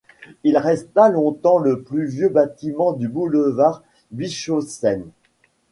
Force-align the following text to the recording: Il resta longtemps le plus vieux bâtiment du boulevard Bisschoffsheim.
Il 0.43 0.57
resta 0.57 1.09
longtemps 1.09 1.59
le 1.59 1.83
plus 1.83 2.07
vieux 2.07 2.29
bâtiment 2.29 2.93
du 2.93 3.07
boulevard 3.07 3.83
Bisschoffsheim. 4.09 5.11